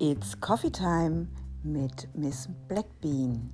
[0.00, 1.26] It's Coffee Time
[1.64, 3.50] mit Miss Blackbean.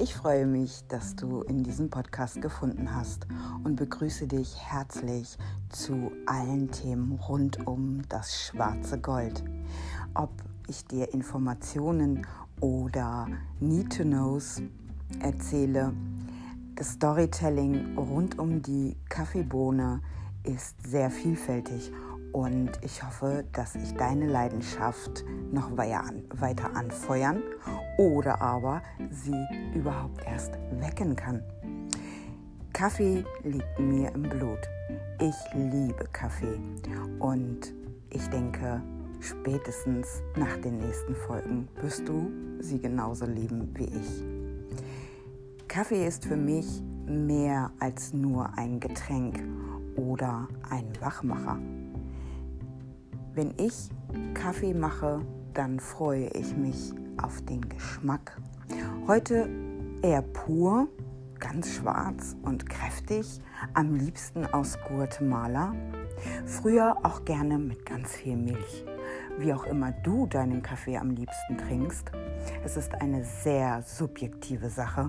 [0.00, 3.28] Ich freue mich, dass du in diesem Podcast gefunden hast
[3.62, 5.38] und begrüße dich herzlich
[5.68, 9.44] zu allen Themen rund um das schwarze Gold.
[10.14, 10.32] Ob
[10.66, 12.26] ich dir Informationen
[12.58, 13.28] oder
[13.60, 14.62] Need-to-Knows
[15.20, 15.92] erzähle,
[16.74, 20.00] das Storytelling rund um die Kaffeebohne
[20.42, 21.92] ist sehr vielfältig
[22.32, 27.42] und ich hoffe, dass ich deine Leidenschaft noch weiter anfeuern
[27.98, 31.42] oder aber sie überhaupt erst wecken kann.
[32.72, 34.60] Kaffee liegt mir im Blut.
[35.20, 36.58] Ich liebe Kaffee
[37.18, 37.74] und
[38.10, 38.80] ich denke,
[39.20, 44.24] spätestens nach den nächsten Folgen wirst du sie genauso lieben wie ich.
[45.68, 49.40] Kaffee ist für mich mehr als nur ein Getränk
[49.96, 51.58] oder ein Wachmacher.
[53.32, 53.90] Wenn ich
[54.34, 55.20] Kaffee mache,
[55.54, 56.92] dann freue ich mich
[57.22, 58.40] auf den Geschmack.
[59.06, 59.48] Heute
[60.02, 60.88] eher pur,
[61.38, 63.40] ganz schwarz und kräftig,
[63.74, 65.74] am liebsten aus Guatemala.
[66.44, 68.84] Früher auch gerne mit ganz viel Milch.
[69.38, 72.10] Wie auch immer du deinen Kaffee am liebsten trinkst,
[72.64, 75.08] es ist eine sehr subjektive Sache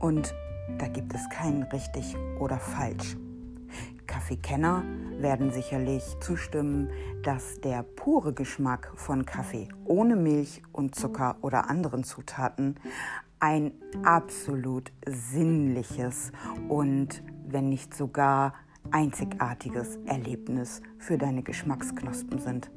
[0.00, 0.32] und
[0.78, 3.16] da gibt es kein richtig oder falsch.
[4.16, 4.82] Kaffeekenner
[5.20, 6.88] werden sicherlich zustimmen,
[7.22, 12.76] dass der pure Geschmack von Kaffee ohne Milch und Zucker oder anderen Zutaten
[13.40, 13.72] ein
[14.04, 16.32] absolut sinnliches
[16.70, 18.54] und wenn nicht sogar
[18.90, 22.70] einzigartiges Erlebnis für deine Geschmacksknospen sind.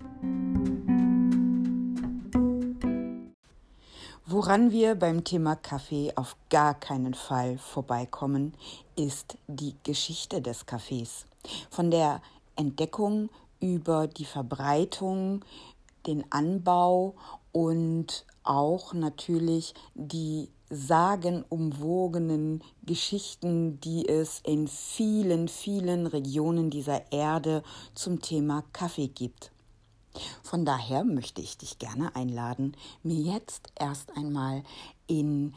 [4.26, 8.54] Woran wir beim Thema Kaffee auf gar keinen Fall vorbeikommen,
[8.98, 11.26] ist die Geschichte des Kaffees.
[11.70, 12.22] Von der
[12.56, 15.44] Entdeckung über die Verbreitung,
[16.06, 17.16] den Anbau
[17.52, 27.64] und auch natürlich die sagenumwogenen Geschichten, die es in vielen, vielen Regionen dieser Erde
[27.96, 29.52] zum Thema Kaffee gibt.
[30.44, 34.64] Von daher möchte ich dich gerne einladen, mir jetzt erst einmal
[35.08, 35.54] in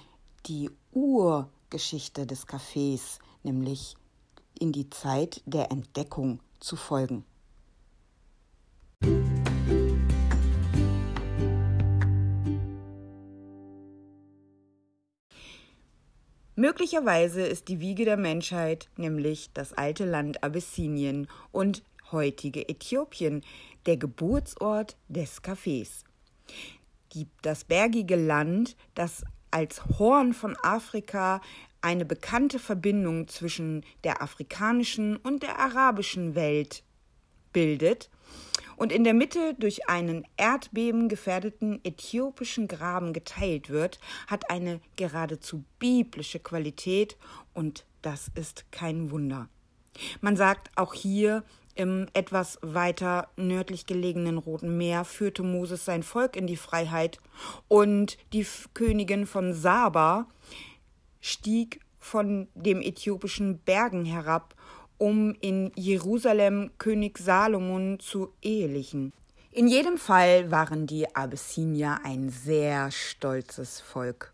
[0.46, 3.96] die Urgeschichte des Kaffees, nämlich
[4.62, 7.24] in die Zeit der Entdeckung zu folgen.
[16.54, 23.42] Möglicherweise ist die Wiege der Menschheit nämlich das alte Land Abyssinien und heutige Äthiopien,
[23.86, 26.04] der Geburtsort des Kaffees.
[27.42, 31.40] das bergige Land, das als Horn von Afrika
[31.82, 36.82] eine bekannte Verbindung zwischen der afrikanischen und der arabischen Welt
[37.52, 38.10] bildet
[38.76, 45.64] und in der Mitte durch einen Erdbeben gefährdeten äthiopischen Graben geteilt wird, hat eine geradezu
[45.78, 47.16] biblische Qualität
[47.54, 49.48] und das ist kein Wunder.
[50.20, 51.44] Man sagt auch hier,
[51.74, 57.18] im etwas weiter nördlich gelegenen Roten Meer führte Moses sein Volk in die Freiheit
[57.68, 60.26] und die Königin von Saba
[61.22, 64.54] stieg von dem äthiopischen Bergen herab,
[64.98, 69.14] um in Jerusalem König Salomon zu ehelichen.
[69.50, 74.32] In jedem Fall waren die Abyssinier ein sehr stolzes Volk.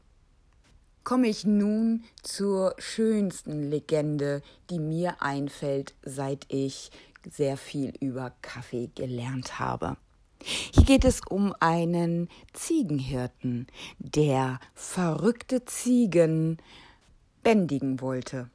[1.05, 6.91] Komme ich nun zur schönsten Legende, die mir einfällt, seit ich
[7.29, 9.97] sehr viel über Kaffee gelernt habe.
[10.43, 13.67] Hier geht es um einen Ziegenhirten,
[13.99, 16.59] der verrückte Ziegen
[17.43, 18.51] bändigen wollte.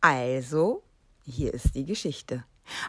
[0.00, 0.82] Also,
[1.24, 2.44] hier ist die Geschichte.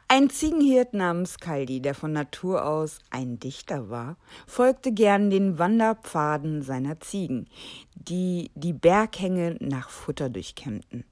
[0.08, 6.62] Ein Ziegenhirt namens Kaldi, der von Natur aus ein Dichter war, folgte gern den Wanderpfaden
[6.62, 7.48] seiner Ziegen,
[7.96, 11.04] die die Berghänge nach Futter durchkämmten.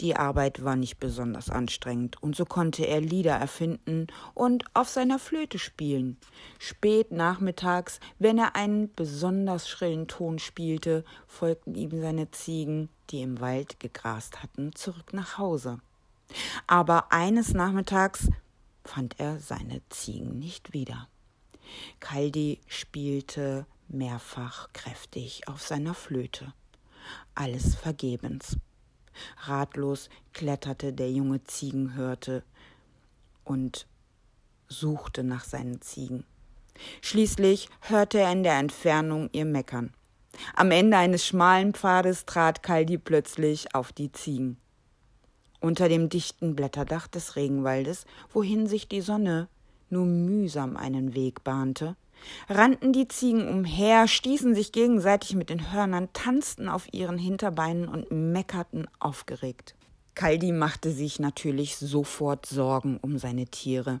[0.00, 5.18] Die Arbeit war nicht besonders anstrengend, und so konnte er Lieder erfinden und auf seiner
[5.18, 6.18] Flöte spielen.
[6.60, 13.40] Spät nachmittags, wenn er einen besonders schrillen Ton spielte, folgten ihm seine Ziegen, die im
[13.40, 15.80] Wald gegrast hatten, zurück nach Hause.
[16.68, 18.28] Aber eines Nachmittags
[18.84, 21.08] fand er seine Ziegen nicht wieder.
[21.98, 26.52] Kaldi spielte mehrfach kräftig auf seiner Flöte.
[27.34, 28.56] Alles vergebens.
[29.44, 32.42] Ratlos kletterte der junge Ziegenhirte
[33.44, 33.86] und
[34.68, 36.24] suchte nach seinen Ziegen.
[37.00, 39.92] Schließlich hörte er in der Entfernung ihr Meckern.
[40.54, 44.58] Am Ende eines schmalen Pfades trat Kaldi plötzlich auf die Ziegen.
[45.60, 49.48] Unter dem dichten Blätterdach des Regenwaldes, wohin sich die Sonne
[49.90, 51.96] nur mühsam einen Weg bahnte,
[52.48, 58.10] rannten die Ziegen umher, stießen sich gegenseitig mit den Hörnern, tanzten auf ihren Hinterbeinen und
[58.10, 59.74] meckerten aufgeregt.
[60.14, 64.00] Kaldi machte sich natürlich sofort Sorgen um seine Tiere.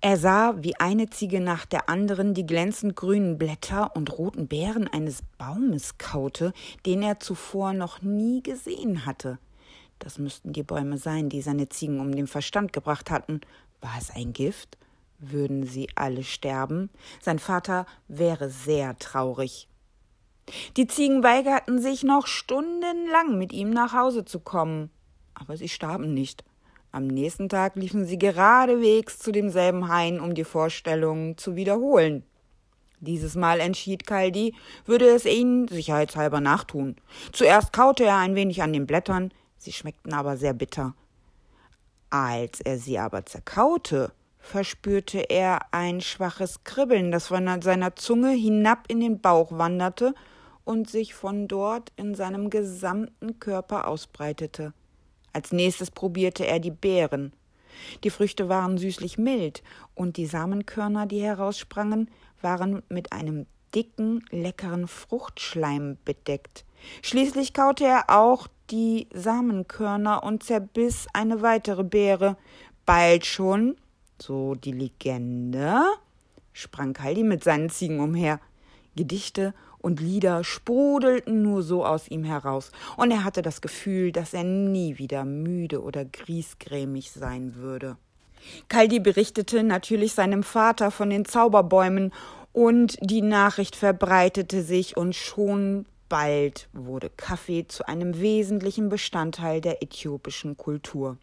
[0.00, 4.86] Er sah, wie eine Ziege nach der anderen die glänzend grünen Blätter und roten Beeren
[4.86, 6.52] eines Baumes kaute,
[6.86, 9.38] den er zuvor noch nie gesehen hatte.
[9.98, 13.40] Das müssten die Bäume sein, die seine Ziegen um den Verstand gebracht hatten.
[13.80, 14.78] War es ein Gift?
[15.18, 16.90] Würden sie alle sterben?
[17.20, 19.68] Sein Vater wäre sehr traurig.
[20.76, 24.90] Die Ziegen weigerten sich noch stundenlang mit ihm nach Hause zu kommen,
[25.34, 26.44] aber sie starben nicht.
[26.90, 32.24] Am nächsten Tag liefen sie geradewegs zu demselben Hain, um die Vorstellung zu wiederholen.
[33.00, 34.54] Dieses Mal entschied Kaldi,
[34.86, 36.96] würde es ihnen sicherheitshalber nachtun.
[37.32, 40.94] Zuerst kaute er ein wenig an den Blättern, sie schmeckten aber sehr bitter.
[42.10, 44.12] Als er sie aber zerkaute,
[44.48, 50.14] verspürte er ein schwaches Kribbeln, das von seiner Zunge hinab in den Bauch wanderte
[50.64, 54.72] und sich von dort in seinem gesamten Körper ausbreitete.
[55.32, 57.32] Als nächstes probierte er die Beeren.
[58.02, 59.62] Die Früchte waren süßlich mild,
[59.94, 62.10] und die Samenkörner, die heraussprangen,
[62.40, 66.64] waren mit einem dicken, leckeren Fruchtschleim bedeckt.
[67.02, 72.36] Schließlich kaute er auch die Samenkörner und zerbiss eine weitere Beere.
[72.86, 73.76] Bald schon,
[74.20, 75.80] so die Legende,
[76.52, 78.40] sprang Kaldi mit seinen Ziegen umher.
[78.96, 84.34] Gedichte und Lieder sprudelten nur so aus ihm heraus, und er hatte das Gefühl, dass
[84.34, 87.96] er nie wieder müde oder griesgrämig sein würde.
[88.68, 92.12] Kaldi berichtete natürlich seinem Vater von den Zauberbäumen,
[92.52, 99.82] und die Nachricht verbreitete sich, und schon bald wurde Kaffee zu einem wesentlichen Bestandteil der
[99.82, 101.18] äthiopischen Kultur,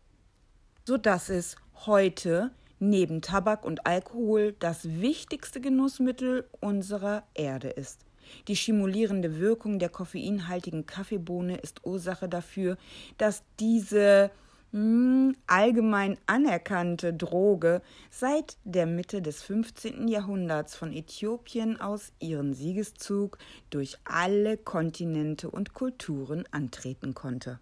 [0.86, 8.06] so dass es heute neben Tabak und Alkohol das wichtigste Genussmittel unserer Erde ist.
[8.48, 12.78] Die stimulierende Wirkung der koffeinhaltigen Kaffeebohne ist Ursache dafür,
[13.18, 14.32] dass diese
[14.72, 20.08] hm, allgemein anerkannte Droge seit der Mitte des 15.
[20.08, 23.38] Jahrhunderts von Äthiopien aus ihren Siegeszug
[23.70, 27.60] durch alle Kontinente und Kulturen antreten konnte.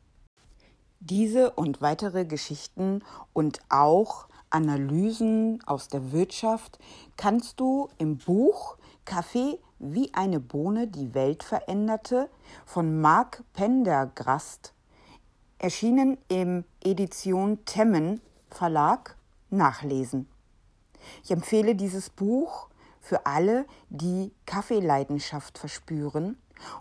[1.05, 3.03] Diese und weitere Geschichten
[3.33, 6.79] und auch Analysen aus der Wirtschaft
[7.17, 12.29] kannst du im Buch Kaffee wie eine Bohne die Welt veränderte
[12.65, 14.73] von Mark Pendergrast,
[15.59, 19.17] erschienen im Edition Temmen Verlag,
[19.49, 20.29] nachlesen.
[21.21, 22.69] Ich empfehle dieses Buch
[23.01, 26.37] für alle, die Kaffeeleidenschaft verspüren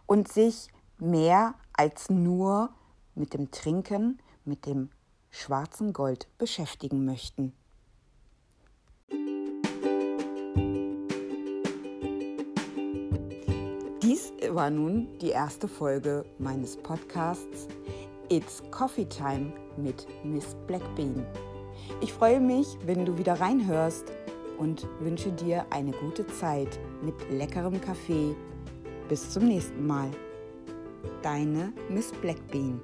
[0.07, 0.69] und sich
[1.01, 2.71] mehr als nur
[3.15, 4.91] mit dem Trinken, mit dem
[5.31, 7.53] schwarzen Gold beschäftigen möchten.
[14.03, 17.69] Dies war nun die erste Folge meines Podcasts
[18.29, 21.25] It's Coffee Time mit Miss Blackbean.
[22.01, 24.07] Ich freue mich, wenn du wieder reinhörst
[24.59, 28.35] und wünsche dir eine gute Zeit mit leckerem Kaffee.
[29.09, 30.11] Bis zum nächsten Mal.
[31.23, 32.81] Deine Miss Blackbean.